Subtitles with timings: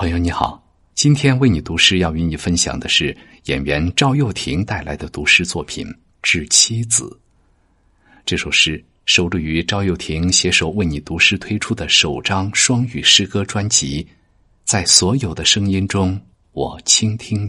[0.00, 3.14] 朋友你好，今天为你读诗要与你分享的是
[3.44, 5.86] 演员赵又廷带来的读诗作品
[6.22, 7.04] 《致妻子》。
[8.24, 14.02] 这首诗收录于赵又廷携手为你读诗推出的首张双语诗歌专辑
[14.64, 16.18] 《在所有的声音中，
[16.52, 17.48] 我倾听你》。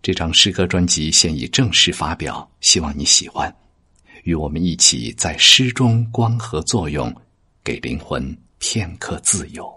[0.00, 3.52] 这张诗歌专辑现已正式发表，希望你喜欢。
[4.22, 7.12] 与我们一起在诗中光合作用，
[7.64, 9.76] 给灵魂片刻自由。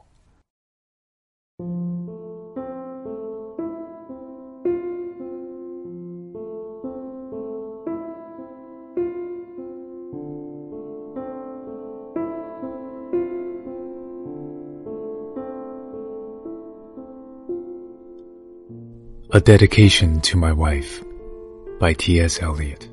[19.31, 21.03] A Dedication to My Wife
[21.79, 22.41] by T.S.
[22.41, 22.89] Eliot.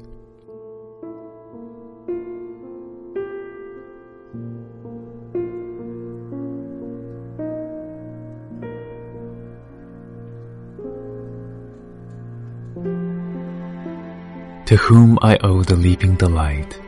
[14.67, 16.79] To whom I owe the leaping delight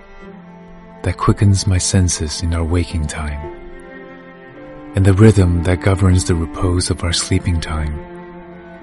[1.05, 3.41] that quickens my senses in our waking time,
[4.95, 8.18] and the rhythm that governs the repose of our sleeping time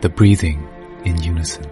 [0.01, 0.67] the breathing
[1.05, 1.65] in unison.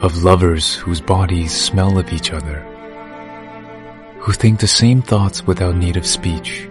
[0.00, 2.60] Of lovers whose bodies smell of each other,
[4.18, 6.68] who think the same thoughts without need of speech,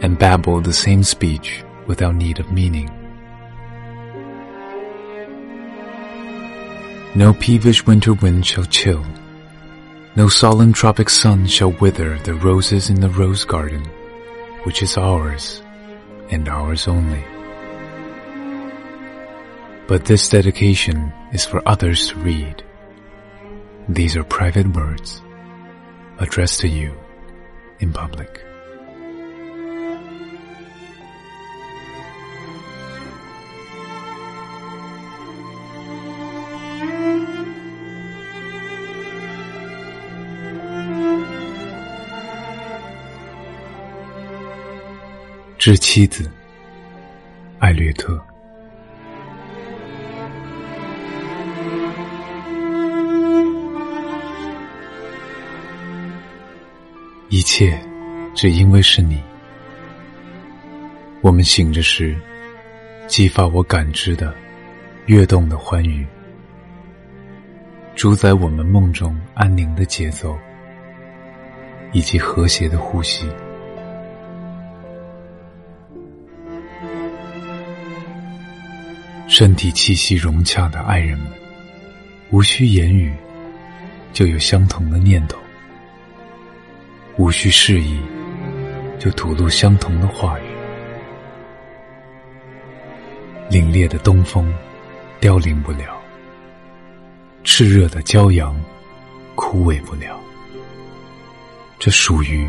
[0.00, 2.90] and babble the same speech without need of meaning.
[7.14, 9.04] No peevish winter wind shall chill,
[10.16, 13.84] no sullen tropic sun shall wither the roses in the rose garden,
[14.64, 15.62] which is ours
[16.32, 17.22] and ours only.
[19.86, 22.64] But this dedication is for others to read.
[23.88, 25.20] These are private words
[26.18, 26.94] addressed to you
[27.80, 28.42] in public.
[45.64, 46.28] 致妻子，
[47.60, 48.20] 艾略特。
[57.28, 57.80] 一切
[58.34, 59.22] 只因为是你。
[61.20, 62.16] 我们醒着时，
[63.06, 64.34] 激发我感知的
[65.06, 66.04] 跃动的欢愉，
[67.94, 70.36] 主宰我们梦中安宁的节奏，
[71.92, 73.30] 以及和谐的呼吸。
[79.34, 81.26] 身体气息融洽的爱人们，
[82.28, 83.10] 无需言语，
[84.12, 85.38] 就有相同的念头；
[87.16, 87.98] 无需示意，
[88.98, 90.42] 就吐露相同的话语。
[93.50, 94.52] 凛冽的东风，
[95.18, 95.86] 凋零不了；
[97.42, 98.54] 炽热的骄阳，
[99.34, 100.20] 枯萎不了。
[101.78, 102.46] 这属于，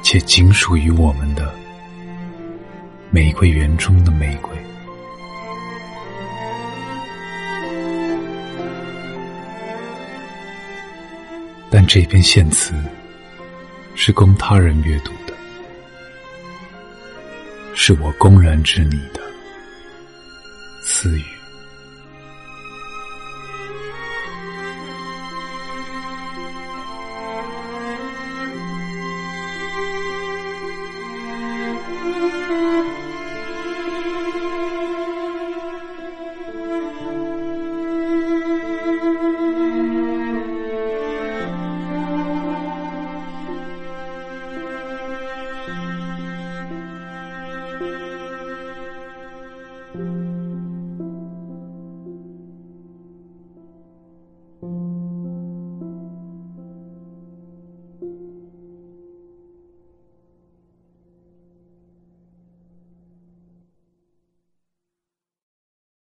[0.00, 1.52] 且仅属于我们的
[3.10, 4.53] 玫瑰园中的玫瑰。
[11.76, 12.72] 但这篇献词
[13.96, 15.34] 是供他人阅读的，
[17.74, 19.20] 是我公然致你的
[20.84, 21.24] 私语。